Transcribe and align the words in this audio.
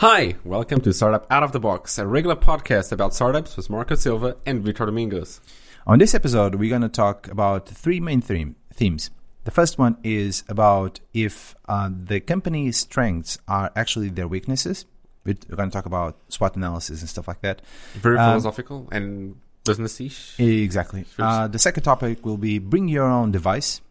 Hi, 0.00 0.36
welcome 0.44 0.80
to 0.80 0.94
Startup 0.94 1.26
Out 1.30 1.42
of 1.42 1.52
the 1.52 1.60
Box, 1.60 1.98
a 1.98 2.06
regular 2.06 2.34
podcast 2.34 2.90
about 2.90 3.12
startups 3.12 3.58
with 3.58 3.68
Marco 3.68 3.94
Silva 3.94 4.38
and 4.46 4.62
Victor 4.62 4.86
Domingos. 4.86 5.42
On 5.86 5.98
this 5.98 6.14
episode, 6.14 6.54
we're 6.54 6.70
going 6.70 6.80
to 6.80 6.88
talk 6.88 7.28
about 7.28 7.68
three 7.68 8.00
main 8.00 8.22
theme, 8.22 8.56
themes. 8.72 9.10
The 9.44 9.50
first 9.50 9.76
one 9.78 9.98
is 10.02 10.42
about 10.48 11.00
if 11.12 11.54
uh, 11.68 11.90
the 11.92 12.18
company's 12.20 12.78
strengths 12.78 13.36
are 13.46 13.72
actually 13.76 14.08
their 14.08 14.26
weaknesses. 14.26 14.86
We're 15.26 15.34
going 15.54 15.68
to 15.68 15.74
talk 15.74 15.84
about 15.84 16.16
SWOT 16.30 16.56
analysis 16.56 17.00
and 17.00 17.08
stuff 17.10 17.28
like 17.28 17.42
that. 17.42 17.60
Very 17.92 18.16
Um, 18.16 18.30
philosophical 18.30 18.88
and 18.90 19.36
business-ish. 19.66 20.40
Exactly. 20.40 21.04
Uh, 21.18 21.46
the 21.46 21.58
second 21.58 21.82
topic 21.82 22.24
will 22.24 22.38
be 22.38 22.58
bring 22.58 22.88
your 22.88 23.04
own 23.04 23.32
device. 23.32 23.82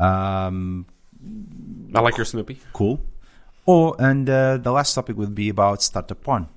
Um, 0.00 0.86
I 1.94 2.00
like 2.00 2.16
your 2.16 2.24
Snoopy. 2.24 2.58
cool. 2.72 3.00
Or 3.66 3.96
and 3.98 4.28
uh, 4.28 4.58
the 4.58 4.70
last 4.72 4.94
topic 4.94 5.16
would 5.16 5.34
be 5.34 5.48
about 5.48 5.82
startup 5.82 6.26
one. 6.26 6.48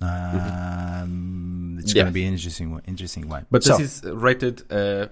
Um, 0.00 1.78
It's 1.80 1.94
Yeah. 1.94 2.02
going 2.02 2.06
to 2.06 2.12
be 2.12 2.24
an 2.26 2.32
interesting, 2.34 2.80
interesting 2.86 3.28
one. 3.28 3.46
But 3.50 3.62
So- 3.64 3.76
this 3.76 4.02
is 4.02 4.10
rated 4.10 4.62
uh, 4.72 5.06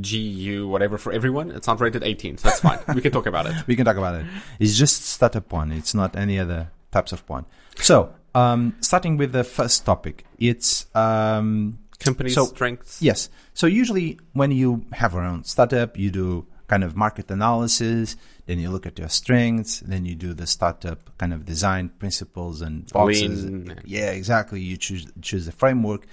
GU, 0.00 0.68
whatever, 0.68 0.98
for 0.98 1.12
everyone. 1.12 1.50
It's 1.50 1.66
not 1.66 1.80
rated 1.80 2.02
18, 2.02 2.38
so 2.38 2.48
that's 2.48 2.60
fine. 2.60 2.78
we 2.94 3.00
can 3.00 3.12
talk 3.12 3.26
about 3.26 3.46
it. 3.46 3.54
we 3.66 3.76
can 3.76 3.84
talk 3.84 3.96
about 3.96 4.14
it. 4.20 4.26
It's 4.58 4.76
just 4.76 5.04
startup 5.06 5.52
one. 5.52 5.70
It's 5.72 5.94
not 5.94 6.16
any 6.16 6.38
other 6.38 6.70
types 6.92 7.12
of 7.12 7.22
one. 7.28 7.44
So, 7.76 8.10
um, 8.34 8.74
starting 8.80 9.16
with 9.16 9.32
the 9.32 9.44
first 9.44 9.84
topic, 9.86 10.24
it's 10.38 10.86
um, 10.94 11.78
Company 11.98 12.30
So- 12.30 12.46
strengths. 12.46 13.00
yes. 13.00 13.30
So 13.54 13.66
usually 13.66 14.18
when 14.34 14.50
you 14.50 14.84
have 14.92 15.14
your 15.14 15.22
own 15.24 15.44
startup, 15.44 15.96
you 15.98 16.10
do 16.10 16.46
kind 16.66 16.82
of 16.82 16.96
market 16.96 17.30
analysis, 17.30 18.16
then 18.46 18.58
you 18.58 18.70
look 18.70 18.86
at 18.86 18.98
your 18.98 19.08
strengths, 19.08 19.80
then 19.80 20.04
you 20.04 20.14
do 20.14 20.34
the 20.34 20.46
startup 20.46 21.16
kind 21.18 21.32
of 21.32 21.44
design 21.44 21.90
principles 21.98 22.60
and 22.60 22.90
boxes. 22.92 23.44
Lean. 23.44 23.80
Yeah, 23.84 24.10
exactly. 24.10 24.60
You 24.60 24.76
choose 24.76 25.06
choose 25.20 25.46
the 25.46 25.52
framework, 25.52 26.06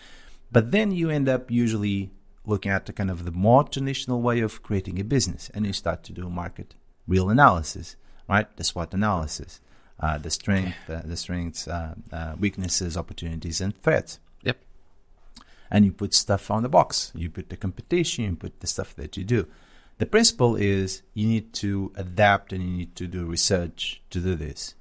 but 0.51 0.71
then 0.71 0.91
you 0.91 1.09
end 1.09 1.27
up 1.27 1.49
usually 1.49 2.11
looking 2.45 2.71
at 2.71 2.85
the 2.85 2.93
kind 2.93 3.09
of 3.09 3.25
the 3.25 3.31
more 3.31 3.63
traditional 3.63 4.21
way 4.21 4.41
of 4.41 4.61
creating 4.63 4.99
a 4.99 5.03
business, 5.03 5.49
and 5.53 5.65
you 5.65 5.73
start 5.73 6.03
to 6.03 6.13
do 6.13 6.29
market 6.29 6.75
real 7.07 7.29
analysis, 7.29 7.95
right? 8.29 8.47
The 8.57 8.63
SWOT 8.63 8.93
analysis, 8.93 9.61
uh, 9.99 10.17
the 10.17 10.29
strength, 10.29 10.75
uh, 10.89 11.01
the 11.03 11.17
strengths, 11.17 11.67
uh, 11.67 11.95
uh, 12.11 12.35
weaknesses, 12.39 12.97
opportunities, 12.97 13.61
and 13.61 13.79
threats. 13.81 14.19
Yep. 14.43 14.57
And 15.71 15.85
you 15.85 15.91
put 15.91 16.13
stuff 16.13 16.51
on 16.51 16.63
the 16.63 16.69
box. 16.69 17.11
You 17.15 17.29
put 17.29 17.49
the 17.49 17.57
competition. 17.57 18.25
You 18.25 18.35
put 18.35 18.59
the 18.59 18.67
stuff 18.67 18.95
that 18.95 19.17
you 19.17 19.23
do. 19.23 19.47
The 20.03 20.09
principle 20.09 20.57
is 20.57 21.01
you 21.13 21.27
need 21.29 21.53
to 21.63 21.93
adapt 21.95 22.51
and 22.51 22.61
you 22.61 22.71
need 22.75 22.93
to 22.97 23.07
do 23.07 23.23
research 23.25 24.01
to 24.09 24.19
do 24.19 24.35
this. 24.35 24.75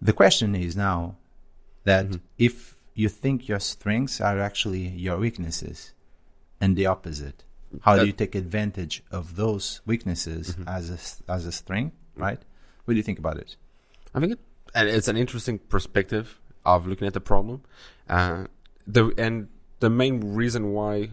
The 0.00 0.12
question 0.12 0.54
is 0.54 0.76
now 0.76 1.16
that 1.82 2.06
Mhm. 2.06 2.20
if 2.38 2.76
you 2.94 3.08
think 3.08 3.48
your 3.48 3.58
strengths 3.58 4.20
are 4.20 4.38
actually 4.38 4.86
your 5.06 5.18
weaknesses 5.18 5.92
and 6.60 6.76
the 6.76 6.86
opposite, 6.86 7.42
how 7.80 7.96
do 7.98 8.06
you 8.06 8.12
take 8.12 8.36
advantage 8.36 9.02
of 9.10 9.34
those 9.34 9.80
weaknesses 9.86 10.54
Mhm. 10.54 10.68
as 10.68 10.84
a, 10.96 11.00
as 11.28 11.44
a 11.44 11.50
strength, 11.50 11.96
right? 12.14 12.40
What 12.84 12.94
do 12.94 12.98
you 12.98 13.02
think 13.02 13.18
about 13.18 13.38
it? 13.38 13.56
I 14.14 14.20
think 14.20 14.34
it, 14.34 14.40
and 14.72 14.88
it's 14.88 15.08
an 15.08 15.16
interesting 15.16 15.58
perspective 15.58 16.38
of 16.64 16.86
looking 16.86 17.08
at 17.08 17.14
the 17.14 17.20
problem. 17.32 17.62
Uh, 18.08 18.46
the 18.86 19.12
and 19.18 19.48
the 19.80 19.90
main 19.90 20.20
reason 20.42 20.70
why 20.70 21.10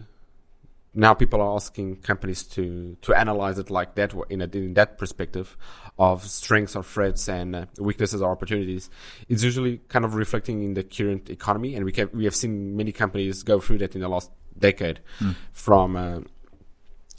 now 0.92 1.14
people 1.14 1.40
are 1.40 1.54
asking 1.54 1.96
companies 1.96 2.42
to 2.42 2.96
to 3.02 3.14
analyze 3.14 3.58
it 3.58 3.70
like 3.70 3.94
that 3.94 4.12
in 4.28 4.40
a, 4.40 4.46
in 4.52 4.74
that 4.74 4.98
perspective 4.98 5.56
of 5.98 6.24
strengths 6.24 6.74
or 6.74 6.82
threats 6.82 7.28
and 7.28 7.54
uh, 7.54 7.66
weaknesses 7.78 8.22
or 8.22 8.30
opportunities. 8.30 8.90
It's 9.28 9.42
usually 9.42 9.78
kind 9.88 10.04
of 10.04 10.14
reflecting 10.14 10.62
in 10.62 10.74
the 10.74 10.82
current 10.82 11.30
economy 11.30 11.74
and 11.76 11.84
we 11.84 11.92
can 11.92 12.10
we 12.12 12.24
have 12.24 12.34
seen 12.34 12.76
many 12.76 12.92
companies 12.92 13.42
go 13.42 13.60
through 13.60 13.78
that 13.78 13.94
in 13.94 14.00
the 14.00 14.08
last 14.08 14.30
decade 14.58 15.00
Mm. 15.20 15.36
from 15.52 15.96
uh, 15.96 16.20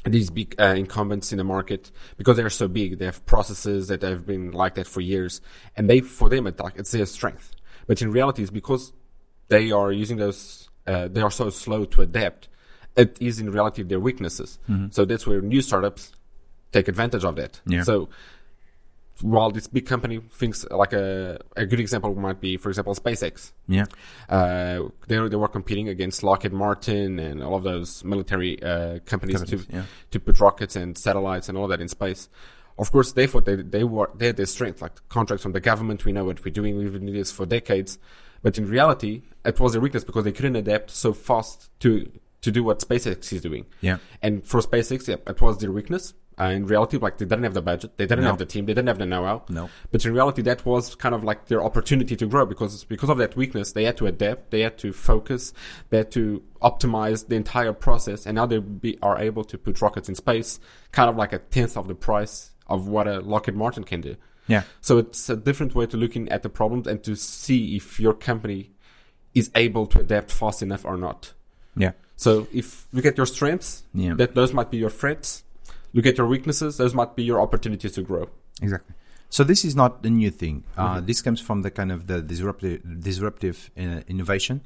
these 0.05 0.29
big 0.29 0.55
uh, 0.59 0.73
incumbents 0.75 1.31
in 1.31 1.37
the 1.37 1.43
market 1.43 1.91
because 2.17 2.35
they're 2.35 2.49
so 2.49 2.67
big. 2.67 2.97
They 2.99 3.05
have 3.05 3.25
processes 3.25 3.87
that 3.87 4.01
have 4.01 4.25
been 4.25 4.51
like 4.51 4.75
that 4.75 4.87
for 4.87 4.99
years 4.99 5.41
and 5.77 5.89
they 5.89 6.01
for 6.01 6.27
them 6.27 6.47
it's 6.47 6.59
like 6.59 6.73
it's 6.75 6.91
their 6.91 7.05
strength. 7.05 7.51
But 7.87 8.01
in 8.01 8.11
reality 8.11 8.41
it's 8.41 8.51
because 8.51 8.93
they 9.47 9.71
are 9.71 9.91
using 9.91 10.17
those 10.17 10.69
uh, 10.87 11.07
they 11.07 11.21
are 11.21 11.31
so 11.31 11.49
slow 11.51 11.85
to 11.85 12.01
adapt 12.01 12.49
it 12.95 13.17
is 13.21 13.39
in 13.39 13.49
reality 13.51 13.83
their 13.83 13.99
weaknesses 13.99 14.59
Mhm. 14.69 14.93
so 14.93 15.05
that's 15.05 15.25
where 15.27 15.41
new 15.41 15.61
startups 15.61 16.11
take 16.71 16.87
advantage 16.87 17.23
of 17.23 17.35
that 17.35 17.61
Yeah. 17.65 17.83
so 17.83 18.09
while 19.21 19.51
this 19.51 19.67
big 19.67 19.85
company 19.85 20.19
thinks 20.31 20.65
like 20.71 20.93
a, 20.93 21.39
a 21.55 21.65
good 21.65 21.79
example 21.79 22.15
might 22.15 22.41
be 22.41 22.57
for 22.57 22.69
example 22.69 22.95
SpaceX 22.95 23.51
Yeah. 23.67 23.85
uh, 24.29 24.89
they, 25.07 25.27
they 25.27 25.35
were 25.35 25.47
competing 25.47 25.89
against 25.89 26.23
Lockheed 26.23 26.53
Martin 26.53 27.19
and 27.19 27.43
all 27.43 27.55
of 27.55 27.63
those 27.63 28.03
military 28.03 28.61
uh, 28.63 28.99
companies 29.05 29.43
to 29.43 29.57
yeah. 29.69 29.83
to 30.11 30.19
put 30.19 30.39
rockets 30.39 30.75
and 30.75 30.97
satellites 30.97 31.49
and 31.49 31.57
all 31.57 31.67
that 31.67 31.81
in 31.81 31.87
space. 31.87 32.29
Of 32.79 32.91
course, 32.91 33.11
they 33.11 33.27
thought 33.27 33.45
they 33.45 33.57
they 33.57 33.83
were 33.83 34.09
they 34.15 34.27
had 34.27 34.37
their 34.37 34.47
strength, 34.47 34.81
like 34.81 35.07
contracts 35.09 35.43
from 35.43 35.51
the 35.51 35.59
government. 35.59 36.03
We 36.03 36.13
know 36.13 36.23
what 36.25 36.43
we're 36.43 36.51
doing. 36.51 36.77
We've 36.77 36.91
been 36.91 37.05
doing 37.05 37.13
this 37.19 37.31
for 37.31 37.45
decades, 37.45 37.99
but 38.41 38.57
in 38.57 38.67
reality, 38.67 39.21
it 39.45 39.59
was 39.59 39.73
their 39.73 39.81
weakness 39.81 40.03
because 40.03 40.23
they 40.23 40.31
couldn't 40.31 40.55
adapt 40.55 40.89
so 40.89 41.13
fast 41.13 41.69
to 41.81 42.09
to 42.41 42.51
do 42.51 42.63
what 42.63 42.79
SpaceX 42.79 43.31
is 43.33 43.41
doing. 43.41 43.65
Yeah. 43.81 43.97
And 44.21 44.45
for 44.45 44.61
SpaceX, 44.61 45.07
yeah, 45.07 45.15
it 45.27 45.41
was 45.41 45.57
their 45.59 45.71
weakness. 45.71 46.13
Uh, 46.39 46.45
in 46.45 46.65
reality, 46.65 46.97
like 46.97 47.17
they 47.19 47.25
didn't 47.25 47.43
have 47.43 47.53
the 47.53 47.61
budget, 47.61 47.95
they 47.97 48.05
didn't 48.05 48.23
No. 48.23 48.29
have 48.31 48.39
the 48.39 48.45
team, 48.45 48.65
they 48.65 48.73
didn't 48.73 48.87
have 48.87 48.97
the 48.97 49.05
know-how. 49.05 49.43
No. 49.49 49.69
But 49.91 50.03
in 50.05 50.13
reality, 50.13 50.41
that 50.43 50.65
was 50.65 50.95
kind 50.95 51.13
of 51.13 51.23
like 51.23 51.47
their 51.47 51.61
opportunity 51.63 52.15
to 52.15 52.25
grow 52.25 52.45
because 52.47 52.83
because 52.85 53.09
of 53.09 53.17
that 53.19 53.35
weakness, 53.35 53.73
they 53.73 53.83
had 53.83 53.97
to 53.97 54.07
adapt, 54.07 54.49
they 54.49 54.61
had 54.61 54.77
to 54.79 54.91
focus, 54.91 55.53
they 55.89 55.97
had 55.97 56.11
to 56.13 56.41
optimize 56.63 57.27
the 57.27 57.35
entire 57.35 57.73
process, 57.73 58.25
and 58.25 58.35
now 58.35 58.47
they 58.47 58.57
be, 58.57 58.97
are 59.03 59.19
able 59.19 59.43
to 59.43 59.57
put 59.57 59.81
rockets 59.81 60.09
in 60.09 60.15
space, 60.15 60.59
kind 60.91 61.09
of 61.11 61.15
like 61.15 61.31
a 61.33 61.39
tenth 61.39 61.77
of 61.77 61.87
the 61.87 61.95
price 61.95 62.51
of 62.65 62.87
what 62.87 63.07
a 63.07 63.19
Lockheed 63.19 63.55
Martin 63.55 63.83
can 63.83 64.01
do. 64.01 64.15
Yeah. 64.47 64.63
So 64.79 64.97
it's 64.97 65.29
a 65.29 65.35
different 65.35 65.75
way 65.75 65.85
to 65.85 65.97
looking 65.97 66.27
at 66.29 66.41
the 66.41 66.49
problems 66.49 66.87
and 66.87 67.03
to 67.03 67.15
see 67.15 67.75
if 67.75 67.99
your 67.99 68.13
company 68.13 68.71
is 69.35 69.51
able 69.53 69.85
to 69.87 69.99
adapt 69.99 70.31
fast 70.31 70.63
enough 70.63 70.85
or 70.85 70.97
not. 70.97 71.33
Yeah. 71.75 71.91
So 72.25 72.47
if 72.53 72.67
look 72.93 73.05
at 73.11 73.17
your 73.17 73.25
strengths, 73.25 73.71
Yeah. 73.95 74.13
that 74.19 74.35
those 74.35 74.51
might 74.53 74.69
be 74.69 74.77
your 74.77 74.91
threats. 75.01 75.29
Look 75.95 76.05
at 76.05 76.15
your 76.19 76.27
weaknesses; 76.27 76.77
those 76.77 76.93
might 76.93 77.15
be 77.15 77.23
your 77.23 77.39
opportunities 77.41 77.93
to 77.93 78.03
grow. 78.03 78.29
Exactly. 78.61 78.93
So 79.29 79.43
this 79.43 79.65
is 79.65 79.75
not 79.75 80.05
a 80.05 80.09
new 80.21 80.29
thing. 80.41 80.63
Uh, 80.77 80.97
Mhm. 80.97 81.05
This 81.07 81.19
comes 81.25 81.39
from 81.47 81.57
the 81.65 81.71
kind 81.79 81.91
of 81.91 81.99
the 82.11 82.21
disruptive, 82.21 82.79
disruptive 83.09 83.57
uh, 83.75 84.01
innovation 84.13 84.61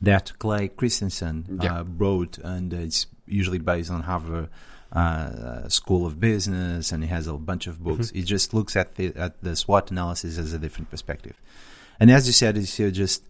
that 0.00 0.24
Clay 0.38 0.68
Christensen 0.68 1.36
Yeah. 1.60 1.80
uh, 1.80 1.84
wrote, 2.02 2.38
and 2.38 2.72
it's 2.72 3.06
usually 3.26 3.58
based 3.58 3.90
on 3.90 4.02
Harvard 4.10 4.48
uh, 4.92 5.68
School 5.68 6.02
of 6.06 6.20
Business, 6.20 6.92
and 6.92 7.02
he 7.02 7.08
has 7.08 7.26
a 7.26 7.32
bunch 7.50 7.66
of 7.66 7.82
books. 7.82 8.06
Mhm. 8.10 8.14
He 8.18 8.22
just 8.34 8.52
looks 8.54 8.76
at 8.76 8.88
the 8.96 9.06
at 9.16 9.32
the 9.42 9.56
SWOT 9.56 9.90
analysis 9.90 10.38
as 10.38 10.52
a 10.52 10.58
different 10.64 10.88
perspective. 10.90 11.36
And 11.98 12.06
as 12.10 12.26
you 12.28 12.32
said, 12.42 12.52
it's 12.58 12.76
just 12.76 13.22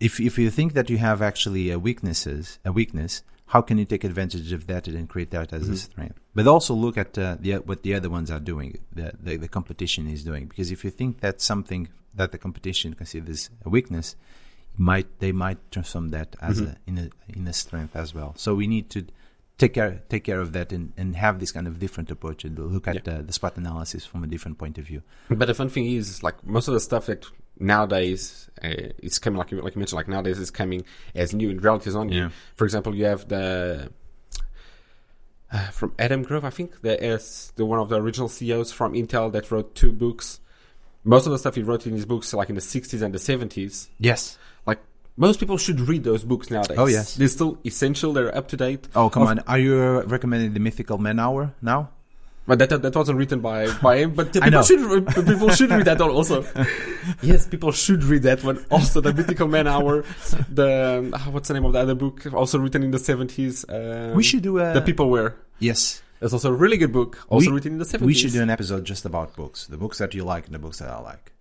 if 0.00 0.20
if 0.20 0.38
you 0.38 0.50
think 0.50 0.72
that 0.74 0.88
you 0.90 0.98
have 0.98 1.20
actually 1.22 1.70
a 1.70 1.78
weaknesses 1.78 2.58
a 2.64 2.72
weakness, 2.72 3.22
how 3.46 3.60
can 3.62 3.76
you 3.78 3.84
take 3.84 4.04
advantage 4.04 4.52
of 4.52 4.66
that 4.66 4.88
and 4.88 5.08
create 5.08 5.30
that 5.30 5.52
as 5.52 5.68
a 5.68 5.72
Mhm. 5.72 5.76
strength? 5.76 6.18
But 6.34 6.46
also 6.46 6.74
look 6.74 6.96
at 6.98 7.16
uh, 7.18 7.36
the 7.40 7.54
what 7.68 7.82
the 7.82 7.94
other 7.94 8.10
ones 8.10 8.30
are 8.30 8.40
doing, 8.40 8.78
the, 8.92 9.12
the 9.20 9.36
the 9.36 9.48
competition 9.48 10.08
is 10.08 10.24
doing. 10.24 10.46
Because 10.46 10.70
if 10.70 10.84
you 10.84 10.90
think 10.90 11.20
that's 11.20 11.44
something 11.44 11.88
that 12.14 12.30
the 12.32 12.38
competition 12.38 12.94
considers 12.94 13.50
a 13.64 13.68
weakness, 13.68 14.16
might 14.76 15.06
they 15.20 15.32
might 15.32 15.58
transform 15.70 16.10
that 16.10 16.34
as 16.40 16.60
Mhm. 16.60 16.66
a 16.72 16.76
in 16.86 16.98
a 16.98 17.08
in 17.38 17.46
a 17.48 17.52
strength 17.52 17.94
as 17.96 18.14
well. 18.14 18.34
So 18.36 18.54
we 18.54 18.66
need 18.66 18.90
to 18.90 19.00
take 19.56 19.74
care 19.74 20.02
take 20.08 20.24
care 20.24 20.40
of 20.40 20.52
that 20.52 20.72
and, 20.72 20.92
and 20.96 21.14
have 21.16 21.38
this 21.38 21.52
kind 21.52 21.66
of 21.68 21.78
different 21.78 22.10
approach 22.10 22.44
and 22.44 22.58
look 22.58 22.88
at 22.88 23.06
uh, 23.06 23.22
the 23.22 23.32
SWOT 23.32 23.56
analysis 23.56 24.04
from 24.04 24.24
a 24.24 24.26
different 24.26 24.58
point 24.58 24.78
of 24.78 24.84
view. 24.86 25.02
But 25.28 25.46
the 25.46 25.54
fun 25.54 25.68
thing 25.68 25.86
is, 25.86 26.22
like 26.24 26.44
most 26.44 26.66
of 26.68 26.74
the 26.74 26.80
stuff 26.80 27.06
that 27.06 27.26
nowadays 27.58 28.48
uh, 28.62 28.68
it's 28.98 29.18
coming, 29.18 29.38
like 29.38 29.50
you, 29.50 29.60
like 29.60 29.74
you 29.74 29.78
mentioned, 29.80 29.96
like 29.96 30.08
nowadays 30.08 30.38
it's 30.38 30.50
coming 30.50 30.84
as 31.14 31.34
new. 31.34 31.50
In 31.50 31.58
reality, 31.58 31.88
is 31.90 31.96
on 31.96 32.08
new. 32.08 32.30
For 32.56 32.64
example, 32.64 32.94
you 32.94 33.04
have 33.04 33.28
the 33.28 33.90
uh, 35.52 35.68
from 35.70 35.94
Adam 35.98 36.22
Grove, 36.22 36.44
I 36.44 36.50
think, 36.50 36.80
there 36.82 36.96
is 37.00 37.52
the 37.56 37.64
one 37.64 37.78
of 37.78 37.88
the 37.88 38.00
original 38.00 38.28
CEOs 38.28 38.72
from 38.72 38.94
Intel 38.94 39.30
that 39.32 39.50
wrote 39.50 39.74
two 39.74 39.92
books. 39.92 40.40
Most 41.04 41.26
of 41.26 41.32
the 41.32 41.38
stuff 41.38 41.54
he 41.54 41.62
wrote 41.62 41.86
in 41.86 41.92
his 41.92 42.06
books, 42.06 42.32
like 42.32 42.48
in 42.48 42.54
the 42.54 42.60
60s 42.62 43.02
and 43.02 43.12
the 43.14 43.18
70s, 43.18 43.88
Yes. 43.98 44.38
Like 44.66 44.80
most 45.16 45.38
people 45.38 45.58
should 45.58 45.80
read 45.80 46.02
those 46.02 46.24
books 46.24 46.50
nowadays. 46.50 46.78
Oh, 46.78 46.86
yes. 46.86 47.14
they're 47.14 47.28
still 47.28 47.58
essential. 47.64 48.12
They're 48.14 48.34
up 48.36 48.48
to 48.48 48.56
date. 48.56 48.88
Oh 48.96 49.10
come 49.10 49.22
Of- 49.24 49.28
on! 49.28 49.38
Are 49.40 49.58
you 49.58 49.74
uh, 49.76 50.02
recommending 50.06 50.54
the 50.54 50.60
Mythical 50.60 50.98
Man 50.98 51.20
Hour 51.20 51.54
now? 51.62 51.90
But 52.46 52.58
that 52.58 52.82
that 52.82 52.94
wasn't 52.94 53.18
written 53.18 53.40
by 53.40 53.72
by 53.80 53.98
him. 53.98 54.14
But 54.14 54.32
people 54.32 54.62
should 54.62 55.06
people 55.06 55.48
should 55.50 55.70
read 55.70 55.86
that 55.86 56.00
also. 56.00 56.44
yes, 57.22 57.46
people 57.46 57.72
should 57.72 58.04
read 58.04 58.22
that 58.24 58.44
one. 58.44 58.64
Also, 58.70 59.00
the 59.00 59.14
Mythical 59.14 59.48
Man 59.48 59.66
Hour. 59.66 60.04
The 60.50 61.10
ah, 61.14 61.28
what's 61.30 61.48
the 61.48 61.54
name 61.54 61.64
of 61.64 61.72
the 61.72 61.80
other 61.80 61.94
book? 61.94 62.26
Also 62.34 62.58
written 62.58 62.82
in 62.82 62.90
the 62.90 62.98
seventies. 62.98 63.64
Um, 63.68 64.12
we 64.14 64.22
should 64.22 64.42
do 64.42 64.58
a 64.58 64.74
the 64.74 64.82
people 64.82 65.08
were. 65.08 65.36
Yes, 65.58 66.02
That's 66.20 66.32
also 66.34 66.50
a 66.50 66.56
really 66.56 66.76
good 66.76 66.92
book. 66.92 67.24
Also 67.28 67.48
We- 67.48 67.54
written 67.54 67.72
in 67.72 67.78
the 67.78 67.84
seventies. 67.86 68.06
we 68.06 68.14
should 68.14 68.32
do 68.32 68.42
an 68.42 68.50
episode 68.50 68.84
just 68.84 69.06
about 69.06 69.34
books, 69.36 69.66
the 69.66 69.78
books 69.78 69.98
that 69.98 70.12
you 70.12 70.24
like 70.24 70.44
and 70.46 70.54
the 70.54 70.58
books 70.58 70.80
that 70.80 70.90
I 70.90 71.00
like. 71.00 71.32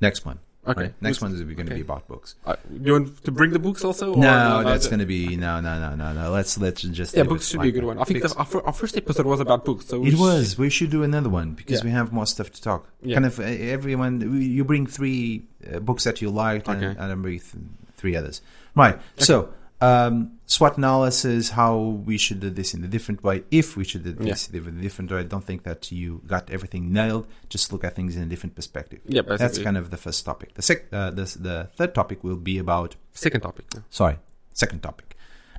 Next 0.00 0.24
one. 0.24 0.38
Okay. 0.64 0.80
right? 0.82 0.94
Next 1.02 1.20
one 1.20 1.32
is 1.34 1.40
going 1.42 1.66
to 1.66 1.74
be 1.74 1.80
about 1.80 2.06
books. 2.06 2.36
Uh, 2.46 2.54
you 2.80 2.92
want 2.92 3.24
to 3.24 3.32
bring 3.32 3.50
the 3.50 3.58
books 3.58 3.84
also? 3.84 4.14
or 4.14 4.16
No, 4.16 4.62
that's 4.62 4.86
going 4.86 5.00
to 5.00 5.06
be 5.06 5.36
no, 5.36 5.60
no, 5.60 5.80
no, 5.80 5.96
no, 5.96 6.12
no. 6.12 6.30
Let's 6.30 6.56
let's 6.56 6.82
just 6.82 7.16
Yeah, 7.16 7.24
books 7.24 7.48
should 7.48 7.62
be 7.62 7.70
a 7.70 7.72
good 7.72 7.82
one. 7.84 7.98
I 7.98 8.04
think 8.04 8.22
the, 8.22 8.32
our, 8.36 8.66
our 8.66 8.72
first 8.72 8.96
episode 8.96 9.26
was 9.26 9.40
about 9.40 9.64
books. 9.64 9.86
So 9.86 10.04
it 10.04 10.14
was. 10.14 10.56
We 10.56 10.70
should 10.70 10.90
do 10.90 11.02
another 11.02 11.28
one 11.28 11.54
because 11.54 11.80
Yeah. 11.80 11.86
we 11.86 11.90
have 11.90 12.12
more 12.12 12.26
stuff 12.26 12.50
to 12.52 12.62
talk. 12.62 12.86
Yeah. 13.02 13.14
Kind 13.16 13.26
of 13.26 13.40
uh, 13.40 13.42
everyone. 13.42 14.20
You 14.40 14.64
bring 14.64 14.86
three 14.86 15.42
uh, 15.72 15.80
books 15.80 16.04
that 16.04 16.22
you 16.22 16.30
liked, 16.30 16.68
and, 16.68 16.84
Okay. 16.84 17.00
and 17.00 17.10
I 17.12 17.14
bring 17.16 17.40
th- 17.40 17.54
three 17.96 18.14
others. 18.14 18.40
Right. 18.76 19.00
So. 19.16 19.52
Um, 19.82 20.38
SWOT 20.46 20.76
analysis, 20.78 21.50
how 21.50 21.76
we 21.76 22.16
should 22.16 22.40
do 22.40 22.50
this 22.50 22.72
in 22.74 22.84
a 22.84 22.86
different 22.88 23.24
way. 23.24 23.42
If 23.50 23.76
we 23.76 23.84
should 23.84 24.04
do 24.04 24.12
this 24.12 24.48
in 24.48 24.78
a 24.78 24.82
different 24.82 25.10
way, 25.10 25.20
I 25.20 25.22
don't 25.24 25.44
think 25.44 25.64
that 25.64 25.90
you 25.90 26.20
got 26.26 26.50
everything 26.50 26.92
nailed. 26.92 27.26
Just 27.48 27.72
look 27.72 27.82
at 27.84 27.96
things 27.96 28.14
in 28.16 28.22
a 28.22 28.26
different 28.26 28.54
perspective. 28.54 29.00
Yeah, 29.06 29.22
basically. 29.22 29.36
That's 29.38 29.58
kind 29.58 29.76
of 29.76 29.90
the 29.90 29.96
first 29.96 30.24
topic. 30.24 30.54
The 30.54 30.62
sec- 30.62 30.86
uh, 30.92 31.10
the, 31.10 31.24
the 31.40 31.68
third 31.76 31.94
topic 31.94 32.22
will 32.22 32.36
be 32.36 32.58
about 32.58 32.96
second 33.12 33.40
topic. 33.40 33.64
yeah. 33.74 33.80
sorry, 33.90 34.18
second 34.52 34.82
topic. 34.82 35.16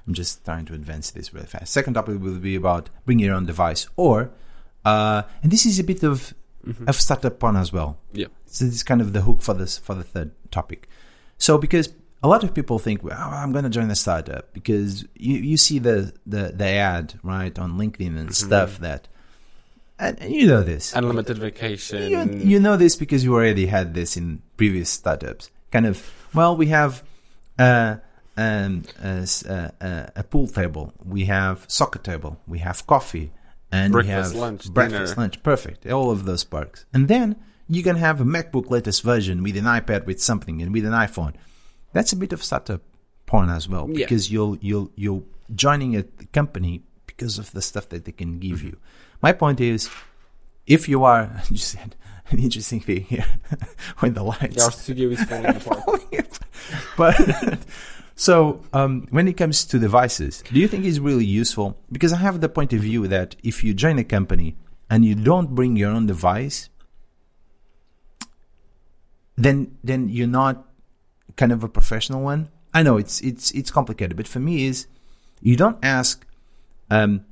I'm 0.07 0.13
just 0.13 0.43
trying 0.45 0.65
to 0.65 0.73
advance 0.73 1.11
this 1.11 1.33
really 1.33 1.47
fast. 1.47 1.73
Second 1.73 1.93
topic 1.95 2.21
will 2.21 2.39
be 2.39 2.55
about 2.55 2.89
bring 3.05 3.19
your 3.19 3.33
own 3.35 3.45
device, 3.45 3.87
or 3.95 4.31
uh, 4.85 5.23
and 5.41 5.51
this 5.51 5.65
is 5.65 5.79
a 5.79 5.83
bit 5.83 6.03
of 6.03 6.33
of 6.87 6.95
startup 6.95 7.39
porn 7.39 7.55
as 7.55 7.73
well. 7.73 7.97
Yeah. 8.13 8.27
So 8.45 8.65
this 8.65 8.75
is 8.75 8.83
kind 8.83 9.01
of 9.01 9.13
the 9.13 9.21
hook 9.21 9.41
for 9.41 9.53
this 9.53 9.77
for 9.77 9.95
the 9.95 10.03
third 10.03 10.31
topic. 10.51 10.87
So 11.37 11.57
because 11.57 11.89
a 12.23 12.27
lot 12.27 12.43
of 12.43 12.53
people 12.53 12.79
think, 12.79 13.03
well, 13.03 13.19
I'm 13.19 13.51
going 13.51 13.65
to 13.65 13.69
join 13.69 13.91
a 13.91 13.95
startup 13.95 14.53
because 14.53 15.03
you, 15.15 15.35
you 15.35 15.57
see 15.57 15.77
the, 15.77 16.13
the 16.25 16.53
the 16.55 16.65
ad 16.65 17.19
right 17.21 17.57
on 17.59 17.73
LinkedIn 17.73 18.17
and 18.17 18.33
stuff 18.33 18.79
that, 18.79 19.09
and, 19.99 20.17
and 20.21 20.33
you 20.33 20.47
know 20.47 20.63
this. 20.63 20.95
Unlimited 20.95 21.37
vacation. 21.37 22.39
You, 22.39 22.51
you 22.51 22.59
know 22.59 22.77
this 22.77 22.95
because 22.95 23.23
you 23.25 23.33
already 23.33 23.65
had 23.65 23.93
this 23.93 24.15
in 24.15 24.41
previous 24.55 24.89
startups. 24.89 25.51
Kind 25.71 25.85
of, 25.85 26.01
well, 26.33 26.55
we 26.55 26.67
have 26.67 27.03
uh, 27.59 27.97
um, 28.37 28.83
a, 29.03 29.27
uh, 29.81 30.07
a 30.15 30.23
pool 30.23 30.47
table, 30.47 30.93
we 31.03 31.25
have 31.25 31.65
soccer 31.67 31.99
table, 31.99 32.39
we 32.47 32.59
have 32.59 32.87
coffee, 32.87 33.31
and 33.71 33.93
we 33.93 34.03
Breakfast, 34.03 34.31
have 34.31 34.39
lunch, 34.39 34.69
breakfast, 34.69 35.13
dinner. 35.13 35.21
lunch. 35.23 35.43
Perfect. 35.43 35.85
All 35.87 36.09
of 36.09 36.25
those 36.25 36.43
perks. 36.43 36.85
And 36.93 37.07
then 37.07 37.35
you 37.67 37.83
can 37.83 37.97
have 37.97 38.21
a 38.21 38.23
MacBook 38.23 38.69
latest 38.69 39.03
version 39.03 39.43
with 39.43 39.57
an 39.57 39.65
iPad 39.65 40.05
with 40.05 40.21
something 40.21 40.61
and 40.61 40.71
with 40.71 40.85
an 40.85 40.93
iPhone. 40.93 41.33
That's 41.94 42.12
a 42.12 42.16
bit 42.16 42.34
of 42.34 42.44
startup 42.44 42.81
porn 43.25 43.50
as 43.50 43.69
well 43.69 43.88
Yeah. 43.90 44.06
because 44.06 44.31
you'll 44.31 44.57
you'll 44.62 44.92
you're 44.95 45.24
joining 45.56 45.95
a 45.95 46.04
company 46.34 46.81
because 47.07 47.38
of 47.40 47.51
the 47.51 47.62
stuff 47.62 47.90
that 47.90 48.06
they 48.06 48.12
can 48.12 48.40
give 48.40 48.57
Mm-hmm. 48.60 48.68
you. 48.68 48.78
My 49.22 49.31
point 49.31 49.62
is, 49.62 49.90
if 50.68 50.90
you 50.90 51.04
are, 51.06 51.30
you 51.50 51.57
said 51.57 51.95
an 52.31 52.40
interesting 52.40 52.80
thing 52.81 53.01
here 53.04 53.25
when 54.00 54.13
the 54.13 54.24
lights 54.24 54.56
Yeah, 54.57 54.66
our 54.66 54.72
studio 54.72 55.10
is 55.10 55.24
falling 55.24 55.45
apart. 55.56 56.40
but 56.98 57.60
so 58.16 58.62
um, 58.74 59.07
when 59.12 59.28
it 59.28 59.34
comes 59.38 59.66
to 59.66 59.80
devices, 59.80 60.44
do 60.51 60.60
you 60.60 60.68
think 60.68 60.86
it's 60.86 61.00
really 61.00 61.25
useful? 61.25 61.78
Because 61.92 62.13
I 62.13 62.18
have 62.18 62.42
the 62.42 62.50
point 62.50 62.72
of 62.74 62.80
view 62.81 63.07
that 63.07 63.36
if 63.44 63.63
you 63.63 63.74
join 63.74 63.98
a 64.00 64.04
company 64.04 64.56
and 64.90 65.04
you 65.06 65.16
don't 65.16 65.54
bring 65.56 65.75
your 65.75 65.92
own 65.92 66.06
device, 66.07 66.69
then 69.38 69.78
then 69.84 70.10
you're 70.10 70.28
not 70.28 70.66
kind 71.35 71.51
of 71.51 71.63
a 71.63 71.69
professional 71.69 72.21
one. 72.21 72.50
I 72.74 72.83
know 72.83 72.97
it's 72.97 73.21
it's 73.21 73.51
it's 73.51 73.71
complicated, 73.71 74.18
but 74.18 74.27
for 74.27 74.39
me 74.39 74.65
is 74.65 74.88
you 75.41 75.56
don't 75.56 75.77
ask 75.83 76.25
um, 76.89 77.25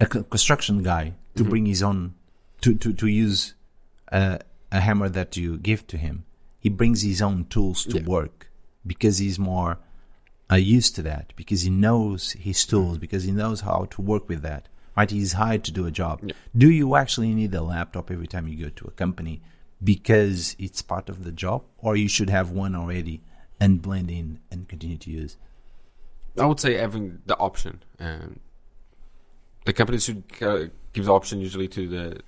a 0.00 0.06
construction 0.06 0.82
guy 0.82 1.14
to 1.36 1.44
bring 1.44 1.66
his 1.66 1.82
own 1.82 2.14
to 2.60 2.74
to 2.74 2.92
to 2.92 3.06
use 3.06 3.54
uh, 4.12 4.38
a 4.72 4.80
hammer 4.80 5.08
that 5.08 5.36
you 5.36 5.56
give 5.58 5.86
to 5.88 5.96
him. 5.96 6.24
He 6.58 6.68
brings 6.68 7.02
his 7.02 7.22
own 7.22 7.46
tools 7.46 7.84
to 7.86 7.98
Yeah. 7.98 8.04
work 8.06 8.50
because 8.86 9.18
he's 9.18 9.38
more 9.38 9.78
uh, 10.52 10.56
used 10.56 10.94
to 10.96 11.02
that 11.02 11.32
because 11.36 11.62
he 11.62 11.70
knows 11.70 12.32
his 12.32 12.66
tools 12.66 12.98
because 12.98 13.24
he 13.24 13.32
knows 13.32 13.60
how 13.62 13.86
to 13.90 14.02
work 14.02 14.28
with 14.28 14.42
that. 14.42 14.68
Right? 14.96 15.10
He's 15.10 15.32
hired 15.34 15.64
to 15.64 15.72
do 15.72 15.86
a 15.86 15.90
job. 15.90 16.20
Yeah. 16.22 16.34
Do 16.54 16.68
you 16.70 16.96
actually 16.96 17.32
need 17.32 17.54
a 17.54 17.62
laptop 17.62 18.10
every 18.10 18.26
time 18.26 18.48
you 18.48 18.64
go 18.64 18.70
to 18.70 18.86
a 18.88 18.90
company 18.90 19.40
because 19.82 20.56
it's 20.58 20.82
part 20.82 21.08
of 21.08 21.24
the 21.24 21.32
job, 21.32 21.62
or 21.78 21.96
you 21.96 22.08
should 22.08 22.30
have 22.30 22.50
one 22.50 22.74
already 22.74 23.22
and 23.60 23.80
blend 23.82 24.10
in 24.10 24.40
and 24.50 24.68
continue 24.68 24.96
to 24.98 25.10
use? 25.10 25.36
I 26.38 26.46
would 26.46 26.60
say 26.60 26.74
having 26.74 27.20
the 27.26 27.36
option. 27.38 27.82
Um, 27.98 28.40
the 29.64 29.72
companies 29.72 30.04
should 30.04 30.22
uh, 30.40 30.64
give 30.92 31.04
the 31.06 31.12
option 31.12 31.40
usually 31.40 31.68
to 31.68 31.88
the. 31.88 32.20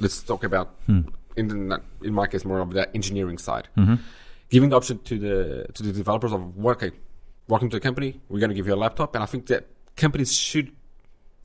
Let's 0.00 0.22
talk 0.22 0.44
about 0.44 0.68
Hmm. 0.86 1.00
in 1.36 1.68
the, 1.68 1.82
in 2.02 2.14
my 2.14 2.26
case 2.26 2.44
more 2.44 2.60
of 2.60 2.72
the 2.72 2.94
engineering 2.94 3.38
side. 3.38 3.68
Mm-hmm. 3.76 3.96
Giving 4.48 4.70
the 4.70 4.76
option 4.76 4.98
to 5.00 5.18
the 5.18 5.66
to 5.74 5.82
the 5.82 5.92
developers 5.92 6.32
of 6.32 6.56
work. 6.56 6.82
Okay, 6.82 6.96
welcome 7.48 7.68
to 7.70 7.76
the 7.76 7.80
company. 7.80 8.20
We're 8.28 8.38
going 8.40 8.50
to 8.50 8.54
give 8.54 8.66
you 8.66 8.74
a 8.74 8.76
laptop, 8.86 9.14
and 9.14 9.22
I 9.22 9.26
think 9.26 9.46
that 9.46 9.66
companies 9.96 10.32
should 10.32 10.68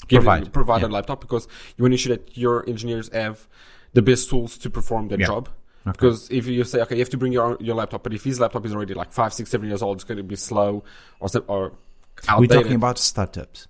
give 0.07 0.19
Provide, 0.23 0.43
it, 0.43 0.53
provide 0.53 0.81
yeah. 0.81 0.87
a 0.87 0.89
laptop 0.89 1.19
because 1.21 1.47
you 1.75 1.83
want 1.83 1.91
to 1.91 1.95
ensure 1.95 2.15
that 2.17 2.37
your 2.37 2.67
engineers 2.69 3.09
have 3.13 3.47
the 3.93 4.01
best 4.01 4.29
tools 4.29 4.57
to 4.59 4.69
perform 4.69 5.07
their 5.09 5.19
Yeah. 5.19 5.27
job. 5.27 5.49
Okay. 5.85 5.91
Because 5.91 6.29
if 6.31 6.47
you 6.47 6.63
say, 6.63 6.81
okay, 6.81 6.95
you 6.95 7.01
have 7.01 7.09
to 7.09 7.17
bring 7.17 7.33
your 7.33 7.57
your 7.59 7.75
laptop, 7.75 8.03
but 8.03 8.13
if 8.13 8.23
his 8.23 8.39
laptop 8.39 8.65
is 8.65 8.73
already 8.73 8.93
like 8.93 9.11
five, 9.11 9.33
six, 9.33 9.49
seven 9.49 9.67
years 9.67 9.81
old, 9.81 9.97
it's 9.97 10.03
going 10.05 10.17
to 10.17 10.23
be 10.23 10.35
slow 10.35 10.83
or 11.19 11.29
or 11.47 11.73
We're 12.39 12.47
talking 12.47 12.75
about 12.75 12.97
startups, 12.97 13.67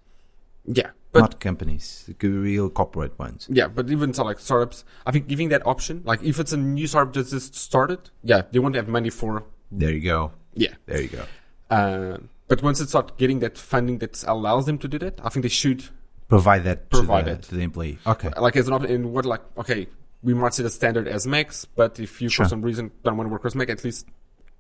yeah, 0.66 0.92
but 1.12 1.20
not 1.22 1.40
companies, 1.40 2.08
real 2.22 2.70
corporate 2.70 3.18
ones. 3.18 3.48
yeah, 3.50 3.68
but 3.68 3.90
even 3.90 4.14
so, 4.14 4.24
like 4.24 4.40
startups, 4.40 4.86
I 5.08 5.12
think 5.12 5.28
giving 5.28 5.50
that 5.50 5.66
option, 5.66 6.04
like 6.06 6.22
if 6.24 6.40
it's 6.40 6.54
a 6.54 6.58
new 6.58 6.86
startup 6.86 7.14
that 7.14 7.28
just 7.30 7.56
started, 7.56 8.12
yeah, 8.24 8.44
they 8.52 8.60
want 8.60 8.74
to 8.76 8.80
have 8.80 8.88
money 8.88 9.10
for 9.10 9.44
There 9.72 9.92
you 9.92 10.02
go. 10.02 10.32
yeah. 10.54 10.74
There 10.86 11.02
you 11.02 11.10
go. 11.10 11.24
Uh, 11.72 12.18
but 12.48 12.62
once 12.62 12.78
they 12.80 12.86
start 12.86 13.18
getting 13.18 13.40
that 13.40 13.58
funding 13.58 13.98
that 14.00 14.24
allows 14.28 14.68
them 14.68 14.78
to 14.78 14.88
do 14.88 15.00
that, 15.00 15.20
I 15.24 15.30
think 15.30 15.42
they 15.44 15.50
should 15.50 15.86
Provide 16.28 16.64
that 16.66 16.90
Provide 16.92 17.26
to, 17.26 17.32
the, 17.32 17.38
it. 17.38 17.42
to 17.44 17.56
the 17.56 17.62
employee. 17.62 17.98
Okay. 18.06 18.30
like 18.38 18.56
as 18.56 18.68
an 18.68 18.74
option. 18.74 18.92
And 18.92 19.14
what 19.14 19.26
like 19.26 19.42
okay, 19.58 19.88
we 20.24 20.34
might 20.34 20.54
set 20.54 20.64
the 20.64 20.70
standard 20.70 21.08
as 21.08 21.28
Macs, 21.28 21.66
but 21.66 22.00
if 22.00 22.22
you 22.22 22.30
Sure. 22.30 22.46
for 22.46 22.50
some 22.50 22.62
reason 22.62 22.92
don't 23.04 23.18
want 23.18 23.28
to 23.28 23.32
work 23.32 23.46
as 23.46 23.56
Macs, 23.56 23.72
at 23.72 23.84
least 23.84 24.08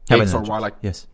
Have 0.10 0.20
X 0.22 0.34
or. 0.34 0.42
Y, 0.42 0.60
like 0.60 0.76
Yes. 0.82 1.08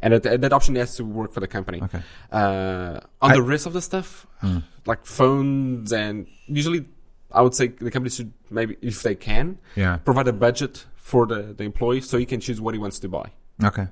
and 0.00 0.14
that, 0.14 0.40
that 0.40 0.52
option 0.52 0.76
has 0.76 0.94
to 0.96 1.04
work 1.04 1.32
for 1.32 1.40
the 1.40 1.48
company. 1.48 1.80
Okay. 1.82 2.00
Uh, 2.30 3.00
on 3.20 3.32
I- 3.32 3.34
the 3.34 3.42
rest 3.42 3.66
of 3.66 3.72
the 3.72 3.82
stuff, 3.82 4.26
Mm. 4.42 4.62
like 4.86 5.04
phones 5.04 5.92
and 5.92 6.26
usually, 6.46 6.86
I 7.32 7.42
would 7.42 7.54
say 7.54 7.66
the 7.68 7.90
company 7.90 8.10
should 8.10 8.32
maybe, 8.50 8.76
if 8.80 9.02
they 9.02 9.14
can, 9.16 9.58
Yeah. 9.74 9.96
provide 9.98 10.28
a 10.28 10.32
budget 10.32 10.86
for 10.96 11.26
the, 11.26 11.54
the 11.56 11.64
employee 11.64 12.00
so 12.00 12.16
he 12.18 12.24
can 12.26 12.40
choose 12.40 12.60
what 12.60 12.74
he 12.74 12.78
wants 12.80 12.98
to 13.00 13.08
buy. 13.08 13.32
Okay. 13.64 13.88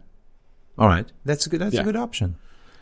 All 0.79 0.87
right. 0.89 1.11
That's 1.25 1.47
a 1.47 1.51
good. 1.51 1.61
That's 1.61 1.75
Yeah. 1.75 1.81
a 1.81 1.85
good 1.85 1.97
option. 1.97 2.37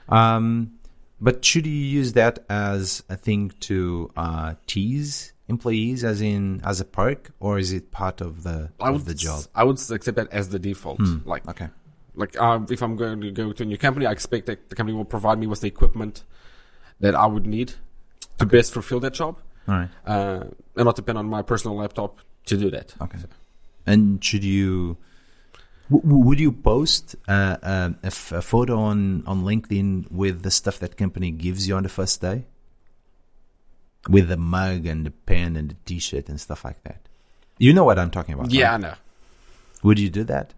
Um, 0.08 0.72
but 1.20 1.44
should 1.44 1.64
you 1.66 1.72
use 1.72 2.12
that 2.14 2.40
as 2.50 3.04
a 3.08 3.16
thing 3.16 3.52
to 3.60 4.10
uh, 4.16 4.54
tease 4.66 5.32
employees, 5.48 6.04
as 6.04 6.20
in 6.20 6.60
as 6.64 6.80
a 6.80 6.84
perk, 6.84 7.30
or 7.40 7.58
is 7.58 7.72
it 7.72 7.90
part 7.90 8.20
of 8.20 8.42
the 8.42 8.70
I 8.80 8.90
would 8.90 9.00
of 9.02 9.04
the 9.06 9.14
job? 9.14 9.44
I 9.54 9.64
would 9.64 9.78
accept 9.90 10.16
that 10.16 10.28
as 10.32 10.48
the 10.48 10.58
default. 10.58 10.98
Hmm. 10.98 11.18
Like, 11.24 11.46
Okay. 11.48 11.68
like 12.14 12.38
um, 12.40 12.66
if 12.70 12.82
I'm 12.82 12.96
going 12.96 13.20
to 13.20 13.30
go 13.30 13.52
to 13.52 13.62
a 13.62 13.66
new 13.66 13.78
company, 13.78 14.06
I 14.06 14.12
expect 14.12 14.46
that 14.46 14.68
the 14.70 14.76
company 14.76 14.96
will 14.96 15.04
provide 15.04 15.38
me 15.38 15.46
with 15.46 15.60
the 15.60 15.68
equipment 15.68 16.24
that 17.00 17.14
I 17.14 17.26
would 17.26 17.46
need 17.46 17.74
to 18.38 18.46
best 18.46 18.72
fulfill 18.72 19.00
that 19.00 19.14
job, 19.14 19.36
All 19.68 19.74
right. 19.74 19.88
uh, 20.06 20.44
and 20.76 20.84
not 20.84 20.96
depend 20.96 21.18
on 21.18 21.26
my 21.26 21.42
personal 21.42 21.76
laptop 21.76 22.18
to 22.46 22.56
do 22.56 22.70
that. 22.70 22.94
Okay. 23.00 23.18
And 23.86 24.22
should 24.24 24.44
you? 24.44 24.96
W- 25.90 26.02
w- 26.08 26.24
would 26.26 26.40
you 26.40 26.50
post 26.52 27.14
uh, 27.28 27.56
uh, 27.62 27.90
a, 28.02 28.06
f- 28.06 28.32
a 28.32 28.40
photo 28.40 28.78
on, 28.78 29.22
on 29.26 29.42
LinkedIn 29.44 30.10
with 30.10 30.42
the 30.42 30.50
stuff 30.50 30.78
that 30.78 30.96
company 30.96 31.30
gives 31.30 31.68
you 31.68 31.76
on 31.76 31.82
the 31.82 31.88
first 31.90 32.22
day? 32.22 32.46
With 34.08 34.28
the 34.28 34.36
mug 34.36 34.86
and 34.86 35.06
the 35.06 35.10
pen 35.10 35.56
and 35.56 35.70
the 35.70 35.76
t-shirt 35.86 36.28
and 36.28 36.40
stuff 36.40 36.64
like 36.64 36.82
that. 36.84 37.00
You 37.58 37.72
know 37.72 37.84
what 37.84 37.98
I'm 37.98 38.10
talking 38.10 38.34
about. 38.34 38.50
Yeah, 38.50 38.66
right? 38.66 38.74
I 38.74 38.76
know. 38.78 38.94
Would 39.82 39.98
you 39.98 40.10
do 40.10 40.24
that? 40.24 40.54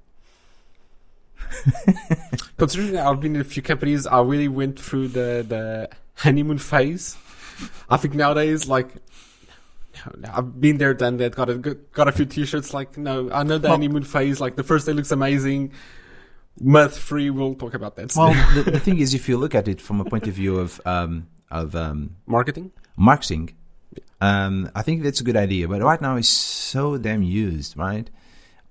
Considering 2.58 2.96
I've 2.98 3.20
been 3.20 3.34
in 3.34 3.40
a 3.40 3.44
few 3.44 3.62
companies, 3.62 4.06
I 4.06 4.20
really 4.20 4.48
went 4.48 4.78
through 4.80 5.08
the, 5.08 5.44
the 5.46 5.88
honeymoon 6.14 6.58
phase. 6.58 7.16
I 7.88 7.96
think 7.96 8.14
nowadays, 8.14 8.68
like, 8.68 8.94
no, 9.94 10.12
no, 10.18 10.30
I've 10.34 10.60
been 10.60 10.78
there, 10.78 10.94
done 10.94 11.16
that, 11.18 11.34
got 11.34 11.48
a 11.48 11.56
got 11.56 12.08
a 12.08 12.12
few 12.12 12.26
t-shirts. 12.26 12.74
Like, 12.74 12.96
no, 12.98 13.30
I 13.30 13.42
know 13.42 13.58
the 13.58 13.68
Well- 13.68 13.76
honeymoon 13.76 14.04
phase. 14.04 14.40
Like, 14.40 14.56
the 14.56 14.64
first 14.64 14.86
day 14.86 14.92
looks 14.92 15.10
amazing. 15.10 15.72
Month 16.60 16.98
three, 16.98 17.28
we'll 17.28 17.54
talk 17.54 17.74
about 17.74 17.96
that. 17.96 18.14
Well, 18.16 18.32
the, 18.54 18.70
the 18.70 18.80
thing 18.80 18.98
is, 18.98 19.12
if 19.12 19.28
you 19.28 19.36
look 19.36 19.54
at 19.54 19.68
it 19.68 19.80
from 19.80 20.00
a 20.00 20.04
point 20.04 20.26
of 20.26 20.34
view 20.34 20.58
of 20.58 20.80
um, 20.86 21.28
of 21.50 21.74
um, 21.76 22.16
marketing. 22.26 22.72
Marketing, 22.96 23.54
um, 24.20 24.70
I 24.74 24.82
think 24.82 25.02
that's 25.02 25.20
a 25.20 25.24
good 25.24 25.36
idea. 25.36 25.68
But 25.68 25.82
right 25.82 26.00
now, 26.00 26.16
it's 26.16 26.28
so 26.28 26.98
damn 26.98 27.22
used, 27.22 27.76
right? 27.76 28.08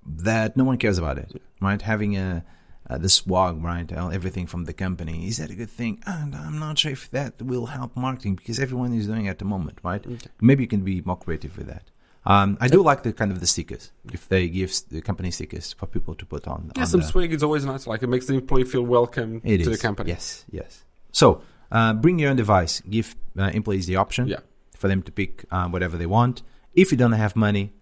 That 0.04 0.56
no 0.56 0.64
one 0.64 0.78
cares 0.78 0.98
about 0.98 1.18
it, 1.18 1.40
right? 1.60 1.80
Having 1.80 2.16
a 2.16 2.44
uh, 2.88 2.98
the 2.98 3.08
swag, 3.08 3.62
right? 3.62 3.90
uh, 3.92 4.08
Everything 4.08 4.46
from 4.46 4.64
the 4.64 4.72
company 4.72 5.26
is 5.26 5.38
that 5.38 5.50
a 5.50 5.54
good 5.54 5.70
thing? 5.70 6.02
And 6.06 6.34
I'm 6.34 6.58
not 6.58 6.78
sure 6.78 6.92
if 6.92 7.10
that 7.10 7.42
will 7.42 7.66
help 7.66 7.96
marketing 7.96 8.36
because 8.36 8.60
everyone 8.60 8.92
is 8.92 9.06
doing 9.06 9.26
it 9.26 9.30
at 9.30 9.38
the 9.38 9.44
moment, 9.44 9.78
right? 9.82 10.04
Okay. 10.06 10.28
Maybe 10.40 10.64
you 10.64 10.68
can 10.68 10.82
be 10.82 11.02
more 11.04 11.16
creative 11.16 11.56
with 11.56 11.66
that. 11.66 11.90
Um, 12.24 12.58
I 12.60 12.66
do 12.66 12.82
like 12.82 13.04
the 13.04 13.12
kind 13.12 13.30
of 13.30 13.38
the 13.38 13.46
stickers 13.46 13.92
if 14.12 14.28
they 14.28 14.48
give 14.48 14.72
the 14.90 15.00
company 15.00 15.30
stickers 15.30 15.72
for 15.72 15.86
people 15.86 16.14
to 16.16 16.26
put 16.26 16.48
on. 16.48 16.72
Yeah, 16.74 16.82
on 16.82 16.88
some 16.88 17.00
the, 17.00 17.06
swag 17.06 17.32
is 17.32 17.42
always 17.44 17.64
nice. 17.64 17.86
Like 17.86 18.02
it 18.02 18.08
makes 18.08 18.26
the 18.26 18.34
employee 18.34 18.64
feel 18.64 18.82
welcome 18.82 19.40
to 19.42 19.48
is. 19.48 19.66
the 19.66 19.78
company. 19.78 20.10
Yes, 20.10 20.44
yes. 20.50 20.84
So 21.12 21.42
uh, 21.72 21.92
bring 21.94 22.18
your 22.18 22.30
own 22.30 22.36
device. 22.36 22.80
Give 22.88 23.14
uh, 23.38 23.50
employees 23.54 23.86
the 23.86 23.96
option 23.96 24.28
Yeah. 24.28 24.40
for 24.76 24.88
them 24.88 25.02
to 25.02 25.12
pick 25.12 25.44
uh, 25.50 25.68
whatever 25.68 25.96
they 25.96 26.06
want. 26.06 26.42
If 26.74 26.90
you 26.92 26.98
don't 26.98 27.12
have 27.12 27.36
money, 27.36 27.72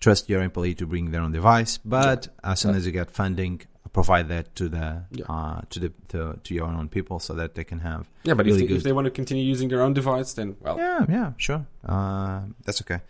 trust 0.00 0.28
your 0.28 0.42
employee 0.42 0.74
to 0.74 0.86
bring 0.86 1.10
their 1.10 1.20
own 1.22 1.32
device. 1.32 1.78
But 1.84 2.28
as 2.42 2.60
soon 2.60 2.72
Yeah. 2.72 2.78
as 2.78 2.86
you 2.86 2.92
get 2.92 3.10
funding, 3.10 3.62
provide 3.92 4.28
that 4.28 4.54
to 4.54 4.68
the 4.68 5.02
Yeah. 5.10 5.24
uh, 5.28 5.60
to 5.70 5.80
the 5.80 5.92
to, 6.08 6.38
to 6.44 6.54
your 6.54 6.66
own 6.66 6.88
people 6.88 7.18
so 7.20 7.34
that 7.34 7.54
they 7.54 7.64
can 7.64 7.80
have. 7.80 8.06
Yeah, 8.24 8.34
but 8.34 8.46
Really 8.46 8.56
if, 8.56 8.62
they, 8.62 8.68
good. 8.68 8.76
if 8.78 8.82
they 8.82 8.92
want 8.92 9.06
to 9.06 9.10
continue 9.10 9.44
using 9.44 9.68
their 9.70 9.80
own 9.82 9.94
device, 9.94 10.34
then 10.34 10.56
well, 10.60 10.76
Yeah, 10.78 11.06
yeah, 11.08 11.32
sure. 11.36 11.66
Uh, 11.84 12.40
that's 12.64 12.80
okay. 12.82 13.00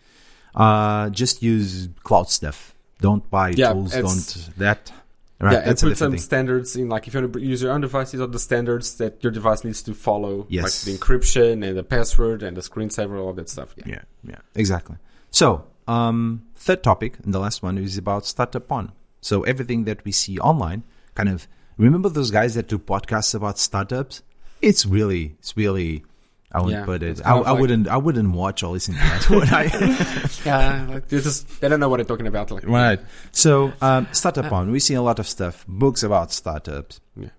Uh, 0.55 1.09
just 1.09 1.43
use 1.43 1.89
cloud 2.03 2.29
stuff. 2.29 2.73
Don't 3.01 3.29
buy 3.29 3.49
Yeah, 3.55 3.73
tools. 3.73 3.91
Don't 3.93 4.51
that. 4.57 4.91
Right, 5.41 5.53
yeah, 5.53 5.69
and 5.69 5.79
put 5.79 5.97
some 5.97 6.11
thing. 6.11 6.19
standards 6.19 6.75
in. 6.75 6.89
Like 6.89 7.07
if 7.07 7.13
you 7.13 7.21
want 7.21 7.33
to 7.33 7.39
use 7.39 7.61
your 7.61 7.71
own 7.71 7.79
device, 7.79 8.11
these 8.11 8.19
are 8.19 8.27
the 8.27 8.39
standards 8.39 8.95
that 8.97 9.23
your 9.23 9.31
device 9.31 9.63
needs 9.63 9.81
to 9.83 9.93
follow. 9.93 10.45
Yes. 10.49 10.85
like 10.85 10.93
the 10.93 10.99
encryption 10.99 11.65
and 11.65 11.77
the 11.77 11.83
password 11.83 12.43
and 12.43 12.57
the 12.57 12.61
screensaver, 12.61 13.17
all 13.17 13.31
that 13.33 13.47
stuff. 13.47 13.73
Yeah. 13.77 13.85
Yeah, 13.87 14.01
yeah, 14.23 14.39
exactly. 14.53 14.97
So, 15.31 15.65
um, 15.87 16.43
third 16.55 16.83
topic, 16.83 17.19
and 17.23 17.33
the 17.33 17.39
last 17.39 17.63
one 17.63 17.77
is 17.77 17.97
about 17.97 18.25
startup 18.25 18.69
on. 18.71 18.91
So 19.21 19.43
everything 19.43 19.85
that 19.85 20.03
we 20.03 20.11
see 20.11 20.37
online, 20.39 20.83
kind 21.15 21.29
of 21.29 21.47
remember 21.77 22.09
those 22.09 22.31
guys 22.31 22.55
that 22.55 22.67
do 22.67 22.77
podcasts 22.77 23.33
about 23.33 23.57
startups? 23.57 24.23
It's 24.61 24.85
really, 24.85 25.35
it's 25.39 25.55
really. 25.55 26.03
I 26.51 26.61
wouldn't 26.61 26.79
Yeah, 26.81 26.85
put 26.85 27.03
it. 27.03 27.21
I, 27.25 27.33
I 27.35 27.51
like- 27.51 27.59
wouldn't. 27.61 27.87
I 27.87 27.97
wouldn't 27.97 28.31
watch 28.33 28.63
all 28.63 28.73
these 28.73 28.87
things. 28.87 28.97
would 29.29 29.49
I? 29.51 29.65
Yeah, 30.45 30.87
like 30.89 31.07
they 31.07 31.19
just 31.21 31.61
they 31.61 31.69
don't 31.69 31.79
know 31.79 31.89
what 31.89 31.97
they're 31.97 32.05
talking 32.05 32.27
about. 32.27 32.49
Like 32.51 32.65
right. 32.67 32.99
So, 33.31 33.71
um, 33.81 34.07
startup 34.13 34.51
on. 34.51 34.71
We 34.71 34.79
see 34.79 34.95
a 34.95 35.01
lot 35.01 35.19
of 35.19 35.27
stuff, 35.27 35.63
books 35.67 36.01
about 36.03 36.31
startups. 36.31 37.01
Yeah. 37.15 37.29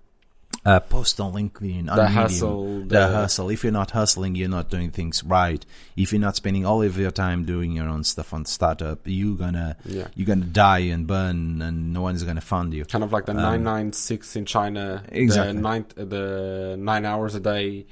Uh, 0.65 0.79
post 0.79 1.19
on 1.21 1.33
LinkedIn, 1.33 1.89
on 1.91 1.97
the 1.97 2.03
Medium. 2.03 2.13
hustle, 2.13 2.81
the 2.83 3.09
hustle. 3.09 3.49
If 3.51 3.63
you're 3.65 3.73
not 3.73 3.93
hustling, 3.93 4.35
you're 4.35 4.49
not 4.49 4.69
doing 4.69 4.91
things 4.91 5.25
right. 5.25 5.65
If 5.97 6.13
you're 6.13 6.21
not 6.21 6.37
spending 6.37 6.67
all 6.67 6.83
of 6.83 6.99
your 6.99 7.11
time 7.13 7.45
doing 7.47 7.73
your 7.73 7.89
own 7.89 8.05
stuff 8.05 8.35
on 8.35 8.45
startup, 8.45 9.01
you're 9.07 9.37
gonna 9.39 9.77
Yeah, 9.87 10.09
you're 10.15 10.27
gonna 10.27 10.45
die 10.45 10.81
and 10.81 11.07
burn, 11.07 11.63
and 11.63 11.93
no 11.95 12.03
one's 12.03 12.23
gonna 12.25 12.43
fund 12.43 12.75
you. 12.75 12.85
kind 12.85 13.03
of 13.03 13.13
like 13.13 13.25
the 13.27 13.33
Um, 13.33 13.39
nine 13.39 13.65
nine 13.65 13.93
six 13.93 14.37
in 14.37 14.45
China. 14.45 15.03
Exactly. 15.09 15.55
The 15.55 15.61
nine 15.61 15.85
the 15.97 16.77
nine 16.79 17.05
hours 17.07 17.35
a 17.35 17.41
day, 17.41 17.87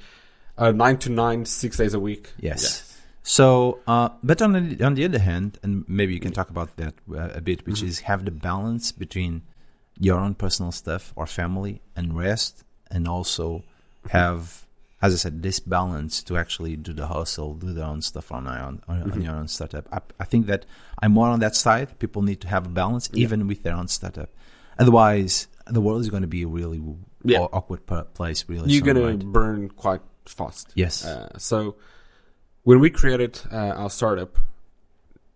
uh, 0.59 0.71
nine 0.71 0.97
to 0.99 1.09
nine, 1.09 1.45
six 1.45 1.77
days 1.77 1.93
a 1.93 1.99
week. 1.99 2.33
Yes. 2.39 2.85
So, 3.23 3.79
uh, 3.87 4.09
but 4.23 4.41
on 4.41 4.51
the 4.53 4.83
on 4.85 4.93
the 4.95 5.05
other 5.05 5.19
hand, 5.19 5.59
and 5.63 5.83
maybe 5.87 6.13
you 6.13 6.19
can 6.19 6.31
talk 6.31 6.49
about 6.49 6.75
that 6.77 6.93
uh, 7.11 7.29
a 7.39 7.41
bit, 7.41 7.65
which 7.67 7.81
Mhm. 7.81 7.87
is 7.89 7.99
have 8.11 8.25
the 8.25 8.31
balance 8.31 8.91
between 8.91 9.43
your 9.99 10.17
own 10.19 10.33
personal 10.35 10.71
stuff 10.71 11.13
or 11.15 11.25
family 11.27 11.81
and 11.95 12.17
rest, 12.17 12.63
and 12.89 13.07
also 13.07 13.63
have, 14.09 14.65
as 15.01 15.13
I 15.13 15.17
said, 15.17 15.43
this 15.43 15.59
balance 15.59 16.23
to 16.23 16.37
actually 16.37 16.75
do 16.77 16.93
the 16.93 17.07
hustle, 17.07 17.53
do 17.53 17.73
their 17.73 17.85
own 17.85 18.01
stuff 18.01 18.31
on 18.31 18.45
your 18.45 18.59
own 18.67 18.81
on, 18.87 19.03
on 19.03 19.11
Mhm. 19.11 19.23
your 19.25 19.35
own 19.35 19.47
startup. 19.47 19.85
I, 19.91 19.99
I 20.19 20.25
think 20.25 20.47
that 20.47 20.65
I'm 21.01 21.11
more 21.11 21.27
on 21.27 21.39
that 21.41 21.55
side. 21.55 21.99
People 21.99 22.21
need 22.23 22.39
to 22.41 22.47
have 22.47 22.65
a 22.65 22.69
balance, 22.69 23.09
Yeah. 23.13 23.23
even 23.25 23.45
with 23.47 23.61
their 23.63 23.75
own 23.75 23.87
startup. 23.89 24.29
Otherwise, 24.79 25.47
the 25.67 25.81
world 25.81 26.01
is 26.01 26.09
going 26.09 26.23
to 26.23 26.27
be 26.39 26.43
a 26.43 26.47
really 26.47 26.81
Yeah. 27.23 27.39
awkward 27.51 27.85
place. 28.13 28.45
Really, 28.47 28.71
You're 28.71 28.85
soon, 28.85 29.03
gonna 29.03 29.17
burn 29.17 29.69
quite 29.69 30.01
fast. 30.29 30.71
yes, 30.75 31.05
Uh, 31.05 31.37
so 31.37 31.75
when 32.63 32.79
we 32.79 32.89
created 32.89 33.39
uh, 33.51 33.55
our 33.81 33.89
startup, 33.89 34.37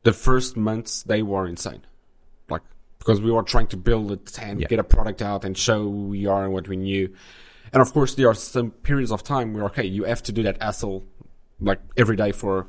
the 0.03 0.13
first 0.13 0.55
months 0.57 1.03
they 1.03 1.21
were 1.21 1.47
insane, 1.47 1.81
like 2.50 2.62
because 3.00 3.21
we 3.21 3.31
were 3.31 3.43
trying 3.43 3.67
to 3.67 3.77
build 3.77 4.12
it 4.12 4.38
and 4.41 4.59
Yeah. 4.62 4.67
get 4.67 4.79
a 4.79 4.83
product 4.83 5.21
out 5.21 5.45
and 5.45 5.57
show 5.57 5.81
who 5.83 6.07
we 6.07 6.25
are 6.25 6.43
and 6.45 6.53
what 6.53 6.67
we 6.67 6.77
knew. 6.77 7.13
And 7.71 7.81
of 7.81 7.91
course, 7.93 8.15
there 8.15 8.27
are 8.29 8.35
some 8.35 8.71
periods 8.71 9.12
of 9.12 9.23
time 9.23 9.53
where 9.53 9.65
okay, 9.65 9.85
you 9.85 10.03
have 10.03 10.21
to 10.23 10.31
do 10.31 10.43
that 10.43 10.62
hustle 10.62 11.03
like 11.59 11.79
every 11.97 12.15
day 12.15 12.31
for 12.31 12.67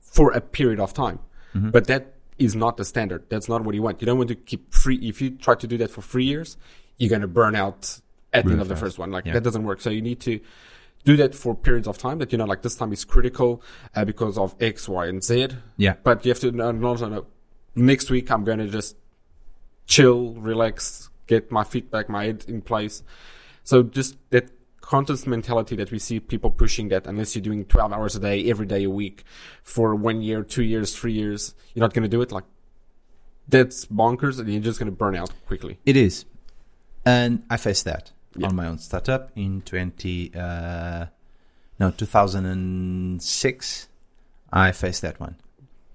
for 0.00 0.32
a 0.32 0.40
period 0.40 0.80
of 0.80 0.92
time, 0.92 1.18
Mhm. 1.54 1.72
but 1.72 1.86
that 1.86 2.14
is 2.38 2.54
not 2.54 2.76
the 2.76 2.84
standard. 2.84 3.22
That's 3.28 3.48
not 3.48 3.64
what 3.64 3.74
you 3.74 3.82
want. 3.82 4.00
You 4.02 4.06
don't 4.06 4.18
want 4.18 4.28
to 4.28 4.34
keep 4.34 4.72
free. 4.74 4.96
If 4.96 5.22
you 5.22 5.30
try 5.30 5.54
to 5.54 5.66
do 5.66 5.78
that 5.78 5.90
for 5.90 6.02
three 6.02 6.24
years, 6.24 6.56
you're 6.98 7.10
gonna 7.10 7.26
burn 7.28 7.54
out 7.54 8.00
at 8.32 8.44
the 8.44 8.52
end 8.52 8.60
of 8.60 8.68
the 8.68 8.76
first 8.76 8.98
one. 8.98 9.10
Like 9.10 9.24
Yeah. 9.26 9.34
that 9.34 9.42
doesn't 9.42 9.64
work. 9.64 9.80
So 9.80 9.88
you 9.90 10.02
need 10.02 10.20
to 10.20 10.40
do 11.06 11.16
that 11.16 11.34
for 11.34 11.54
periods 11.54 11.86
of 11.86 11.96
time 11.96 12.18
that 12.18 12.32
you 12.32 12.36
know 12.36 12.44
like 12.44 12.62
this 12.62 12.74
time 12.74 12.92
is 12.92 13.04
critical 13.04 13.62
uh, 13.94 14.04
because 14.04 14.36
of 14.36 14.54
X, 14.60 14.88
Y, 14.88 15.06
and 15.06 15.22
Z. 15.22 15.48
yeah, 15.78 15.94
But 16.02 16.26
you 16.26 16.30
have 16.30 16.40
to 16.40 16.50
know, 16.50 16.72
know, 16.72 16.94
know 16.94 17.26
next 17.74 18.10
week 18.10 18.30
I'm 18.30 18.44
going 18.44 18.58
to 18.58 18.66
just 18.66 18.96
chill, 19.86 20.34
relax, 20.34 21.08
get 21.28 21.50
my 21.50 21.62
feet 21.62 21.90
back, 21.92 22.08
my 22.08 22.24
head 22.24 22.44
in 22.48 22.60
place. 22.60 23.04
So 23.62 23.84
just 23.84 24.16
that 24.30 24.50
conscious 24.80 25.26
mentality 25.28 25.76
that 25.76 25.92
we 25.92 26.00
see 26.00 26.18
people 26.18 26.50
pushing 26.50 26.88
that 26.88 27.06
unless 27.06 27.36
you're 27.36 27.42
doing 27.42 27.64
12 27.64 27.92
hours 27.92 28.16
a 28.16 28.20
day, 28.20 28.50
every 28.50 28.66
day 28.66 28.82
a 28.82 28.90
week 28.90 29.24
for 29.62 29.94
one 29.94 30.22
year, 30.22 30.42
two 30.42 30.64
years, 30.64 30.96
three 30.96 31.12
years, 31.12 31.54
you're 31.72 31.82
not 31.82 31.94
going 31.94 32.02
to 32.02 32.08
do 32.08 32.20
it. 32.20 32.32
Like 32.32 32.44
that's 33.46 33.86
bonkers 33.86 34.40
and 34.40 34.52
you're 34.52 34.60
just 34.60 34.80
going 34.80 34.90
to 34.90 34.96
burn 34.96 35.14
out 35.14 35.30
quickly. 35.46 35.78
It 35.86 35.96
is. 35.96 36.24
And 37.04 37.44
I 37.48 37.56
faced 37.58 37.84
that 37.84 38.10
Yeah. 38.38 38.48
on 38.48 38.56
my 38.56 38.66
own 38.66 38.78
startup 38.78 39.30
in 39.36 39.62
20, 39.62 40.32
uh, 40.34 41.06
no, 41.78 41.90
2006. 41.90 43.88
I 44.52 44.72
faced 44.72 45.02
that 45.02 45.18
one. 45.20 45.36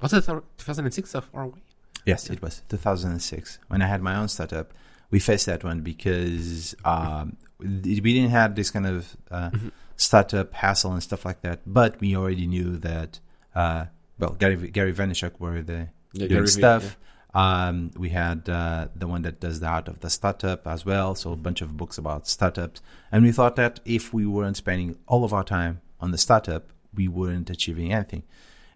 Was 0.02 0.14
it 0.14 0.26
2006 0.26 1.10
so 1.10 1.22
far 1.22 1.44
away? 1.44 1.60
Yes, 2.06 2.30
it 2.30 2.42
was 2.42 2.62
2006 2.70 3.60
when 3.68 3.82
I 3.82 3.88
had 3.88 4.02
my 4.02 4.16
own 4.16 4.28
startup. 4.28 4.74
We 5.12 5.20
faced 5.20 5.46
that 5.46 5.64
one 5.64 5.82
because 5.82 6.74
um, 6.86 7.36
we 7.60 8.00
didn't 8.00 8.32
have 8.32 8.56
this 8.56 8.72
kind 8.72 8.88
of 8.88 9.16
uh, 9.30 9.52
Mhm. 9.52 9.72
startup 9.98 10.54
hassle 10.54 10.94
and 10.94 11.04
stuff 11.04 11.26
like 11.26 11.42
that, 11.42 11.60
but 11.68 12.00
we 12.00 12.16
already 12.16 12.48
knew 12.48 12.78
that. 12.78 13.20
Uh, 13.54 13.86
well, 14.18 14.32
Gary 14.40 14.56
Gary 14.72 14.94
Vaynerchuk 14.94 15.40
were 15.40 15.62
the 15.62 15.90
Yeah, 16.14 16.28
doing 16.28 16.30
Gary 16.30 16.48
stuff. 16.48 16.98
Um, 17.34 17.92
we 17.96 18.10
had 18.10 18.50
uh, 18.50 18.90
the 18.96 19.08
one 19.08 19.22
that 19.22 19.40
does 19.40 19.60
the 19.60 19.68
art 19.68 19.88
of 19.88 20.02
the 20.02 20.10
startup 20.10 20.68
as 20.68 20.86
well, 20.86 21.16
so 21.16 21.32
a 21.32 21.38
bunch 21.38 21.62
of 21.62 21.78
books 21.78 21.98
about 21.98 22.28
startups. 22.28 22.82
And 23.12 23.24
we 23.24 23.32
thought 23.32 23.56
that 23.56 23.80
if 23.86 24.14
we 24.14 24.26
weren't 24.26 24.58
spending 24.58 24.98
all 25.08 25.24
of 25.24 25.34
our 25.34 25.44
time 25.44 25.82
on 26.00 26.12
the 26.12 26.18
startup, 26.18 26.72
we 26.94 27.08
weren't 27.08 27.50
achieving 27.50 27.94
anything. 27.94 28.24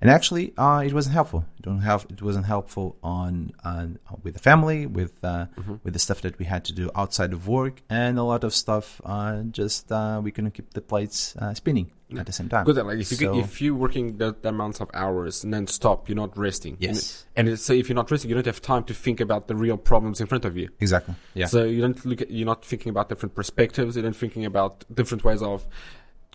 And 0.01 0.09
actually, 0.11 0.53
uh, 0.57 0.83
it 0.85 0.93
wasn't 0.93 1.13
helpful. 1.13 1.45
It, 1.57 1.61
don't 1.63 1.79
have, 1.79 2.05
it 2.09 2.21
wasn't 2.21 2.45
helpful 2.45 2.97
on, 3.01 3.53
on 3.63 3.97
with 4.23 4.33
the 4.33 4.39
family, 4.39 4.85
with 4.85 5.13
uh, 5.23 5.45
Mhm. 5.57 5.79
with 5.83 5.93
the 5.93 5.99
stuff 5.99 6.19
that 6.21 6.37
we 6.37 6.45
had 6.45 6.63
to 6.65 6.73
do 6.73 6.89
outside 6.95 7.31
of 7.33 7.47
work, 7.47 7.81
and 7.89 8.19
a 8.19 8.23
lot 8.23 8.43
of 8.43 8.53
stuff. 8.53 8.99
Uh, 9.05 9.43
just 9.43 9.91
uh, 9.91 10.19
we 10.23 10.31
couldn't 10.31 10.51
keep 10.51 10.73
the 10.73 10.81
plates 10.81 11.35
uh, 11.37 11.53
spinning 11.53 11.87
Yeah. 12.09 12.19
at 12.19 12.25
the 12.25 12.33
same 12.33 12.49
time. 12.49 12.65
Good. 12.65 12.75
Like 12.75 12.99
if 12.99 13.09
you 13.11 13.17
So- 13.17 13.39
if 13.39 13.61
you're 13.61 13.73
working 13.85 14.17
the, 14.17 14.35
the 14.43 14.49
amounts 14.49 14.79
of 14.81 14.89
hours 14.93 15.43
and 15.45 15.53
then 15.53 15.65
stop, 15.67 16.07
you're 16.09 16.15
not 16.25 16.37
resting. 16.37 16.75
Yes, 16.79 17.25
And, 17.37 17.47
and 17.47 17.57
so 17.59 17.71
if 17.73 17.87
you're 17.87 17.95
not 17.95 18.11
resting, 18.11 18.29
you 18.29 18.35
don't 18.35 18.45
have 18.53 18.61
time 18.61 18.83
to 18.83 18.93
think 18.93 19.19
about 19.21 19.47
the 19.47 19.55
real 19.55 19.77
problems 19.77 20.19
in 20.21 20.27
front 20.27 20.45
of 20.45 20.55
you. 20.57 20.67
exactly. 20.79 21.15
Yeah. 21.33 21.47
So 21.47 21.63
you 21.63 21.81
don't 21.81 22.05
look 22.05 22.21
at, 22.21 22.29
you're 22.29 22.45
not 22.53 22.63
thinking 22.65 22.89
about 22.89 23.07
different 23.09 23.33
perspectives. 23.33 23.95
You're 23.95 24.05
not 24.05 24.15
thinking 24.15 24.43
about 24.45 24.83
different 24.93 25.23
ways 25.23 25.41
of 25.41 25.65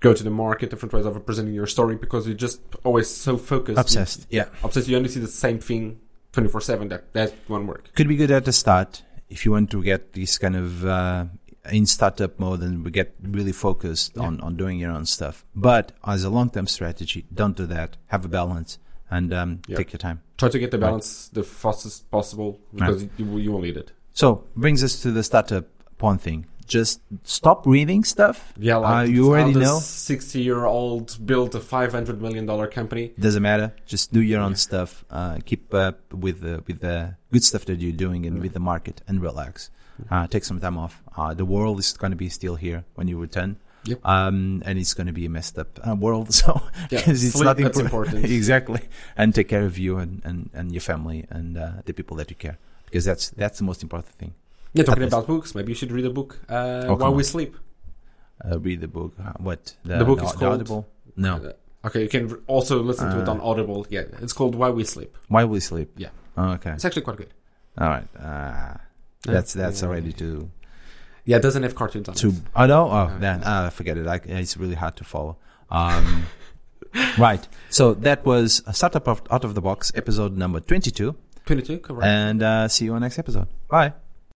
go 0.01 0.15
to 0.15 0.25
the 0.25 0.31
market, 0.31 0.71
different 0.71 0.93
ways 0.93 1.07
of 1.07 1.25
presenting 1.27 1.55
your 1.55 1.67
story 1.67 1.97
because 1.97 2.27
you're 2.27 2.37
just 2.37 2.61
always 2.85 3.09
so 3.09 3.37
focused. 3.37 3.79
Obsessed. 3.79 4.27
Yeah. 4.31 4.47
Obsessed. 4.65 4.89
You 4.89 4.97
only 4.97 5.09
see 5.09 5.21
the 5.21 5.29
same 5.29 5.59
thing 5.59 6.01
24 6.33 6.61
seven. 6.63 6.89
That 6.89 7.13
that 7.13 7.35
won't 7.49 7.67
work. 7.67 7.91
could 7.95 8.09
be 8.09 8.17
good 8.17 8.31
at 8.31 8.45
the 8.45 8.53
start 8.53 9.03
if 9.29 9.45
you 9.45 9.53
want 9.53 9.71
to 9.71 9.83
get 9.83 10.13
this 10.15 10.39
kind 10.39 10.57
of 10.57 10.85
uh, 10.85 11.25
in 11.71 11.87
startup 11.87 12.39
mode 12.41 12.61
and 12.63 12.85
we 12.85 12.91
get 12.91 13.15
really 13.23 13.53
focused 13.53 14.13
Yeah. 14.17 14.23
on, 14.25 14.41
on 14.41 14.57
doing 14.57 14.79
your 14.79 14.91
own 14.93 15.07
stuff. 15.07 15.45
But 15.55 15.93
as 16.05 16.25
a 16.25 16.31
long 16.31 16.51
term 16.51 16.67
strategy, 16.67 17.27
don't 17.33 17.57
do 17.57 17.67
that. 17.67 17.97
Have 18.09 18.25
a 18.25 18.29
balance 18.29 18.79
and 19.11 19.33
um, 19.35 19.61
Yeah. 19.69 19.77
take 19.77 19.93
your 19.93 19.99
time. 19.99 20.23
Try 20.39 20.49
to 20.49 20.59
get 20.59 20.71
the 20.71 20.79
Right. 20.79 20.87
balance 20.89 21.29
the 21.29 21.43
fastest 21.43 22.11
possible 22.11 22.59
because 22.75 23.03
you, 23.19 23.39
you 23.39 23.53
will 23.53 23.61
need 23.61 23.77
it. 23.77 23.93
So 24.13 24.45
brings 24.57 24.83
us 24.83 25.01
to 25.03 25.11
the 25.13 25.23
startup 25.23 25.67
porn 25.99 26.19
thing. 26.19 26.47
Just 26.71 27.01
stop 27.25 27.67
reading 27.67 28.05
stuff. 28.05 28.37
Yeah, 28.57 28.77
like 28.79 29.09
Uh, 29.09 29.13
you 29.15 29.23
already 29.29 29.55
know. 29.59 29.79
60 29.81 30.41
year 30.41 30.65
old 30.67 31.19
built 31.27 31.55
a 31.55 31.61
500 31.61 32.23
million 32.23 32.47
dollar 32.47 32.69
company. 32.69 33.13
Doesn't 33.19 33.43
matter. 33.43 33.73
Just 33.87 34.13
do 34.13 34.21
your 34.21 34.41
own 34.41 34.55
stuff. 34.55 35.05
Uh, 35.11 35.39
keep 35.45 35.75
up 35.75 35.99
with 36.15 36.37
the 36.47 36.55
with 36.69 36.79
the 36.81 36.97
good 37.33 37.43
stuff 37.43 37.65
that 37.65 37.81
you're 37.83 38.01
doing 38.07 38.25
and 38.27 38.37
Yeah. 38.37 38.43
with 38.43 38.53
the 38.55 38.61
market 38.73 39.03
and 39.09 39.21
relax. 39.21 39.71
Uh, 40.11 40.27
take 40.35 40.45
some 40.45 40.61
time 40.61 40.79
off. 40.79 40.95
Uh, 41.19 41.35
the 41.35 41.45
world 41.45 41.79
is 41.81 41.93
going 42.03 42.13
to 42.13 42.17
be 42.27 42.29
still 42.31 42.57
here 42.67 42.85
when 42.97 43.07
you 43.09 43.19
return. 43.21 43.57
Yep. 43.91 43.99
Um, 44.15 44.63
and 44.67 44.79
it's 44.79 44.95
going 44.95 45.07
to 45.09 45.13
be 45.13 45.27
a 45.27 45.33
messed 45.39 45.59
up 45.59 45.71
uh, 45.87 45.97
world. 46.07 46.29
So 46.41 46.51
Yeah, 46.91 47.03
it's 47.13 47.33
sleep, 47.33 47.45
not 47.51 47.57
that's 47.57 47.79
impor- 47.79 47.85
important. 47.91 48.25
exactly. 48.41 48.81
And 49.17 49.35
take 49.35 49.49
care 49.49 49.65
of 49.71 49.77
you 49.77 49.99
and, 49.99 50.23
and, 50.25 50.39
and 50.55 50.71
your 50.73 50.83
family 50.93 51.27
and 51.37 51.57
uh, 51.59 51.71
the 51.87 51.93
people 51.93 52.17
that 52.19 52.29
you 52.31 52.37
care 52.37 52.57
because 52.87 53.05
that's 53.11 53.31
that's 53.43 53.59
the 53.59 53.65
most 53.71 53.83
important 53.83 54.15
thing. 54.21 54.33
Yeah, 54.73 54.85
talking 54.85 55.03
about 55.05 55.27
books. 55.27 55.55
Maybe 55.55 55.73
you 55.73 55.75
should 55.75 55.93
read 55.93 56.05
a 56.07 56.11
book 56.11 56.39
uh, 56.49 56.87
come 56.87 56.99
while 56.99 57.15
we 57.15 57.23
sleep. 57.25 57.57
Uh, 58.45 58.59
read 58.61 58.81
the 58.81 58.89
book. 58.89 59.13
Uh, 59.23 59.33
what 59.39 59.75
The 59.85 60.05
book 60.05 60.23
is 60.23 60.33
called- 60.33 60.55
Audible? 60.55 60.89
No, 61.17 61.37
Uh, 61.37 61.53
Okay, 61.83 62.03
you 62.03 62.09
can 62.11 62.31
also 62.47 62.83
listen 62.83 63.11
to 63.11 63.21
it 63.23 63.29
Uh. 63.29 63.33
on 63.33 63.41
Audible. 63.41 63.87
Yeah, 63.89 64.03
it's 64.21 64.35
called 64.35 64.55
Why 64.55 64.69
We 64.69 64.85
Sleep. 64.85 65.17
Why 65.29 65.45
we 65.47 65.61
sleep? 65.61 65.91
Yeah. 65.97 66.11
Oh, 66.37 66.51
okay. 66.57 66.73
It's 66.73 66.85
actually 66.85 67.03
quite 67.03 67.17
good. 67.17 67.33
All 67.79 67.89
right. 67.89 68.07
Uh, 68.19 68.75
that's 69.25 69.53
that's 69.55 69.83
already 69.83 70.13
too 70.13 70.51
Yeah, 71.25 71.37
it 71.39 71.43
doesn't 71.43 71.63
have 71.63 71.75
cartoons 71.75 72.09
on 72.09 72.15
too. 72.15 72.29
it. 72.29 72.35
Oh 72.55 72.67
no. 72.67 72.81
Oh, 72.87 72.93
Uh, 73.09 73.19
then 73.19 73.43
uh, 73.45 73.71
forget 73.71 73.97
it. 73.97 74.07
I, 74.07 74.17
it's 74.41 74.57
really 74.59 74.75
hard 74.77 74.95
to 74.97 75.05
follow. 75.05 75.39
Um, 75.71 76.27
right. 77.19 77.47
So 77.71 77.95
that 77.95 78.25
was 78.27 78.63
a 78.67 78.73
startup 78.75 79.09
of, 79.09 79.23
out 79.31 79.45
of 79.45 79.55
the 79.55 79.61
box 79.63 79.91
episode 79.95 80.37
number 80.37 80.61
twenty-two, 80.61 81.15
22, 81.47 81.79
correct. 81.79 82.05
and 82.05 82.43
uh, 82.43 82.69
see 82.69 82.85
you 82.87 82.93
on 82.95 83.01
next 83.01 83.19
episode. 83.19 83.49
Bye. 83.69 83.93